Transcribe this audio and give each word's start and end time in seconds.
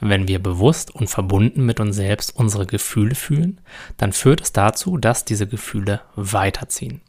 wenn 0.00 0.28
wir 0.28 0.42
bewusst 0.42 0.94
und 0.94 1.08
verbunden 1.08 1.64
mit 1.64 1.80
uns 1.80 1.96
selbst 1.96 2.36
unsere 2.36 2.66
Gefühle 2.66 3.14
fühlen, 3.14 3.60
dann 3.96 4.12
führt 4.12 4.40
es 4.40 4.52
dazu, 4.52 4.96
dass 4.96 5.24
diese 5.24 5.46
Gefühle 5.46 6.00
weiterziehen. 6.14 7.00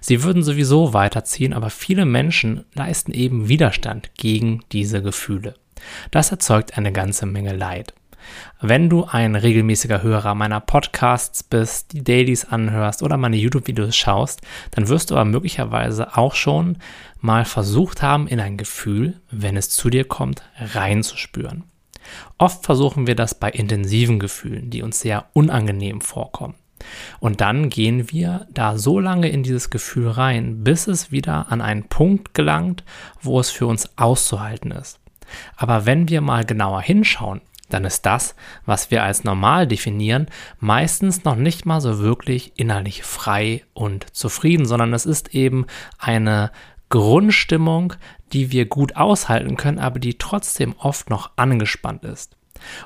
Sie 0.00 0.22
würden 0.22 0.42
sowieso 0.42 0.94
weiterziehen, 0.94 1.52
aber 1.52 1.70
viele 1.70 2.04
Menschen 2.04 2.64
leisten 2.74 3.12
eben 3.12 3.48
Widerstand 3.48 4.10
gegen 4.16 4.62
diese 4.72 5.02
Gefühle. 5.02 5.54
Das 6.10 6.30
erzeugt 6.30 6.76
eine 6.76 6.92
ganze 6.92 7.26
Menge 7.26 7.54
Leid. 7.54 7.94
Wenn 8.60 8.90
du 8.90 9.04
ein 9.04 9.36
regelmäßiger 9.36 10.02
Hörer 10.02 10.34
meiner 10.34 10.60
Podcasts 10.60 11.42
bist, 11.42 11.92
die 11.92 12.04
Dailies 12.04 12.44
anhörst 12.44 13.02
oder 13.02 13.16
meine 13.16 13.36
YouTube-Videos 13.36 13.96
schaust, 13.96 14.42
dann 14.72 14.88
wirst 14.88 15.10
du 15.10 15.14
aber 15.14 15.24
möglicherweise 15.24 16.16
auch 16.16 16.34
schon 16.34 16.78
mal 17.20 17.44
versucht 17.44 18.02
haben, 18.02 18.28
in 18.28 18.40
ein 18.40 18.56
Gefühl, 18.56 19.20
wenn 19.30 19.56
es 19.56 19.70
zu 19.70 19.88
dir 19.88 20.04
kommt, 20.04 20.42
reinzuspüren. 20.58 21.64
Oft 22.38 22.64
versuchen 22.64 23.06
wir 23.06 23.14
das 23.14 23.34
bei 23.34 23.50
intensiven 23.50 24.18
Gefühlen, 24.18 24.70
die 24.70 24.82
uns 24.82 25.00
sehr 25.00 25.26
unangenehm 25.32 26.00
vorkommen. 26.00 26.54
Und 27.20 27.40
dann 27.40 27.70
gehen 27.70 28.10
wir 28.10 28.46
da 28.52 28.78
so 28.78 29.00
lange 29.00 29.28
in 29.28 29.42
dieses 29.42 29.70
Gefühl 29.70 30.10
rein, 30.10 30.62
bis 30.62 30.86
es 30.86 31.10
wieder 31.10 31.50
an 31.50 31.60
einen 31.60 31.84
Punkt 31.84 32.34
gelangt, 32.34 32.84
wo 33.20 33.40
es 33.40 33.50
für 33.50 33.66
uns 33.66 33.90
auszuhalten 33.96 34.70
ist. 34.70 35.00
Aber 35.56 35.86
wenn 35.86 36.08
wir 36.08 36.20
mal 36.20 36.44
genauer 36.44 36.80
hinschauen, 36.80 37.40
dann 37.68 37.84
ist 37.84 38.06
das, 38.06 38.34
was 38.64 38.90
wir 38.90 39.02
als 39.02 39.24
normal 39.24 39.66
definieren, 39.66 40.26
meistens 40.58 41.24
noch 41.24 41.36
nicht 41.36 41.66
mal 41.66 41.80
so 41.80 41.98
wirklich 41.98 42.52
innerlich 42.56 43.02
frei 43.02 43.62
und 43.74 44.16
zufrieden, 44.16 44.64
sondern 44.64 44.94
es 44.94 45.04
ist 45.04 45.34
eben 45.34 45.66
eine 45.98 46.50
Grundstimmung, 46.88 47.94
die 48.32 48.50
wir 48.52 48.66
gut 48.66 48.96
aushalten 48.96 49.56
können, 49.56 49.78
aber 49.78 49.98
die 49.98 50.18
trotzdem 50.18 50.74
oft 50.78 51.10
noch 51.10 51.30
angespannt 51.36 52.04
ist. 52.04 52.36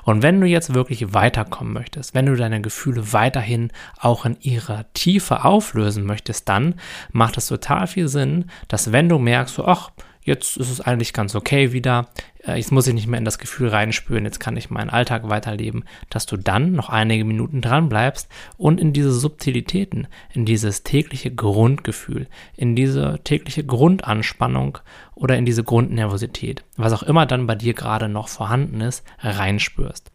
Und 0.03 0.21
wenn 0.21 0.39
du 0.39 0.47
jetzt 0.47 0.73
wirklich 0.73 1.13
weiterkommen 1.13 1.73
möchtest, 1.73 2.13
wenn 2.13 2.27
du 2.27 2.35
deine 2.35 2.61
Gefühle 2.61 3.11
weiterhin 3.11 3.71
auch 3.99 4.25
in 4.25 4.37
ihrer 4.41 4.85
Tiefe 4.93 5.43
auflösen 5.43 6.05
möchtest, 6.05 6.47
dann 6.47 6.75
macht 7.11 7.37
es 7.37 7.47
total 7.47 7.87
viel 7.87 8.07
Sinn, 8.07 8.45
dass 8.67 8.91
wenn 8.91 9.09
du 9.09 9.17
merkst, 9.17 9.55
so, 9.55 9.65
ach, 9.65 9.89
jetzt 10.25 10.57
ist 10.57 10.69
es 10.69 10.81
eigentlich 10.81 11.13
ganz 11.13 11.35
okay 11.35 11.71
wieder, 11.71 12.07
äh, 12.45 12.55
jetzt 12.55 12.71
muss 12.71 12.87
ich 12.87 12.93
nicht 12.93 13.07
mehr 13.07 13.17
in 13.17 13.25
das 13.25 13.37
Gefühl 13.37 13.69
reinspüren, 13.69 14.25
jetzt 14.25 14.39
kann 14.39 14.57
ich 14.57 14.69
meinen 14.69 14.89
Alltag 14.89 15.29
weiterleben, 15.29 15.83
dass 16.09 16.25
du 16.25 16.37
dann 16.37 16.73
noch 16.73 16.89
einige 16.89 17.25
Minuten 17.25 17.61
dran 17.61 17.89
bleibst 17.89 18.29
und 18.57 18.79
in 18.79 18.93
diese 18.93 19.11
Subtilitäten, 19.11 20.07
in 20.33 20.45
dieses 20.45 20.83
tägliche 20.83 21.33
Grundgefühl, 21.33 22.27
in 22.55 22.75
diese 22.75 23.19
tägliche 23.23 23.65
Grundanspannung 23.65 24.79
oder 25.15 25.37
in 25.37 25.45
diese 25.45 25.63
Grundnervosität, 25.63 26.63
was 26.77 26.93
auch 26.93 27.03
immer 27.03 27.25
dann 27.25 27.47
bei 27.47 27.55
dir 27.55 27.73
gerade 27.73 28.09
noch 28.09 28.27
vorhanden 28.27 28.81
ist, 28.81 29.03
reinspürst. 29.19 30.11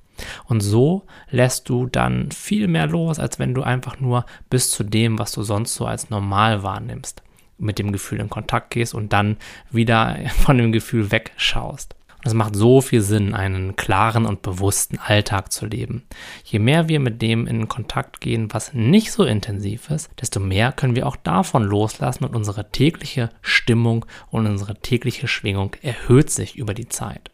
Und 0.47 0.61
so 0.63 1.05
lässt 1.31 1.69
du 1.69 1.87
dann 1.87 2.33
viel 2.33 2.67
mehr 2.67 2.89
los, 2.89 3.21
als 3.21 3.39
wenn 3.39 3.55
du 3.55 3.63
einfach 3.63 4.01
nur 4.01 4.27
bis 4.51 4.71
zu 4.71 4.83
dem, 4.83 5.17
was 5.19 5.31
du 5.31 5.43
sonst 5.43 5.77
so 5.77 5.87
als 5.87 6.11
normal 6.11 6.65
wahrnimmst 6.65 7.23
mit 7.59 7.79
dem 7.79 7.93
Gefühl 7.93 8.21
in 8.21 8.31
Kontakt 8.31 8.71
gehst 8.71 8.95
und 8.95 9.13
dann 9.13 9.37
wieder 9.71 10.17
von 10.45 10.59
dem 10.59 10.73
Gefühl 10.73 11.11
wegschaust. 11.11 11.95
Und 12.19 12.27
es 12.27 12.35
macht 12.35 12.57
so 12.57 12.81
viel 12.81 13.01
Sinn, 13.01 13.33
einen 13.33 13.77
klaren 13.77 14.27
und 14.27 14.43
bewussten 14.43 14.99
Alltag 14.99 15.53
zu 15.53 15.67
leben. 15.67 16.03
Je 16.43 16.59
mehr 16.59 16.89
wir 16.89 16.99
mit 16.99 17.23
dem 17.23 17.47
in 17.47 17.69
Kontakt 17.69 18.21
gehen, 18.21 18.53
was 18.53 18.75
nicht 18.75 19.13
so 19.13 19.25
intensiv 19.25 19.89
ist, 19.91 20.11
desto 20.21 20.41
mehr 20.41 20.73
können 20.73 20.97
wir 20.97 21.07
auch 21.07 21.15
davon 21.15 21.63
loslassen 21.63 22.25
und 22.25 22.35
unsere 22.35 22.73
tägliche 22.73 23.31
Stimmung 23.41 24.05
und 24.31 24.47
unsere 24.47 24.75
tägliche 24.75 25.29
Schwingung 25.29 25.77
erhöht 25.81 26.31
sich 26.31 26.57
über 26.57 26.75
die 26.75 26.89
Zeit. 26.89 27.31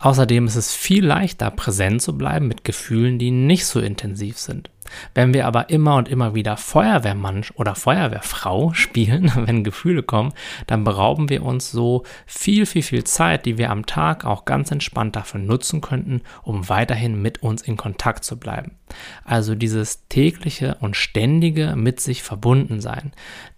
Außerdem 0.00 0.46
ist 0.46 0.56
es 0.56 0.74
viel 0.74 1.04
leichter, 1.04 1.50
präsent 1.50 2.02
zu 2.02 2.16
bleiben 2.18 2.48
mit 2.48 2.64
Gefühlen, 2.64 3.18
die 3.18 3.30
nicht 3.30 3.66
so 3.66 3.80
intensiv 3.80 4.38
sind. 4.38 4.70
Wenn 5.14 5.34
wir 5.34 5.46
aber 5.46 5.70
immer 5.70 5.96
und 5.96 6.08
immer 6.08 6.34
wieder 6.34 6.56
Feuerwehrmann 6.56 7.44
oder 7.54 7.74
Feuerwehrfrau 7.74 8.72
spielen, 8.74 9.32
wenn 9.34 9.64
Gefühle 9.64 10.02
kommen, 10.02 10.32
dann 10.66 10.84
berauben 10.84 11.28
wir 11.28 11.44
uns 11.44 11.70
so 11.70 12.04
viel, 12.26 12.66
viel, 12.66 12.82
viel 12.82 13.04
Zeit, 13.04 13.46
die 13.46 13.58
wir 13.58 13.70
am 13.70 13.86
Tag 13.86 14.24
auch 14.24 14.44
ganz 14.44 14.70
entspannt 14.70 15.16
dafür 15.16 15.40
nutzen 15.40 15.80
könnten, 15.80 16.22
um 16.42 16.68
weiterhin 16.68 17.20
mit 17.20 17.42
uns 17.42 17.62
in 17.62 17.76
Kontakt 17.76 18.24
zu 18.24 18.38
bleiben. 18.38 18.72
Also 19.24 19.54
dieses 19.54 20.06
tägliche 20.08 20.76
und 20.80 20.96
ständige 20.96 21.74
mit 21.76 22.00
sich 22.00 22.22
verbunden 22.22 22.80
sein, 22.80 23.12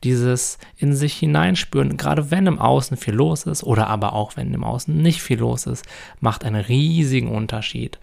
dieses 0.04 0.58
in 0.76 0.94
sich 0.94 1.14
hineinspüren, 1.14 1.96
gerade 1.96 2.30
wenn 2.30 2.46
im 2.46 2.58
Außen 2.58 2.96
viel 2.96 3.14
los 3.14 3.44
ist 3.44 3.62
oder 3.62 3.88
aber 3.88 4.14
auch 4.14 4.36
wenn 4.36 4.54
im 4.54 4.64
Außen 4.64 4.96
nicht 4.96 5.22
viel 5.22 5.38
los 5.38 5.66
ist, 5.66 5.84
macht 6.20 6.44
einen 6.44 6.62
riesigen 6.62 7.28
Unterschied. 7.28 7.98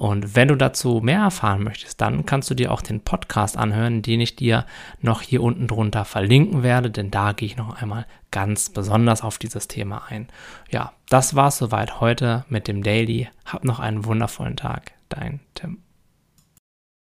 Und 0.00 0.34
wenn 0.34 0.48
du 0.48 0.56
dazu 0.56 1.02
mehr 1.02 1.20
erfahren 1.20 1.62
möchtest, 1.62 2.00
dann 2.00 2.24
kannst 2.24 2.48
du 2.48 2.54
dir 2.54 2.72
auch 2.72 2.80
den 2.80 3.02
Podcast 3.02 3.58
anhören, 3.58 4.00
den 4.00 4.22
ich 4.22 4.34
dir 4.34 4.64
noch 5.02 5.20
hier 5.20 5.42
unten 5.42 5.66
drunter 5.66 6.06
verlinken 6.06 6.62
werde, 6.62 6.90
denn 6.90 7.10
da 7.10 7.32
gehe 7.32 7.44
ich 7.44 7.58
noch 7.58 7.82
einmal 7.82 8.06
ganz 8.30 8.70
besonders 8.70 9.20
auf 9.20 9.36
dieses 9.36 9.68
Thema 9.68 10.04
ein. 10.08 10.28
Ja, 10.70 10.92
das 11.10 11.34
war's 11.34 11.58
soweit 11.58 12.00
heute 12.00 12.46
mit 12.48 12.66
dem 12.66 12.82
Daily. 12.82 13.28
Hab 13.44 13.62
noch 13.64 13.78
einen 13.78 14.06
wundervollen 14.06 14.56
Tag. 14.56 14.92
Dein. 15.10 15.40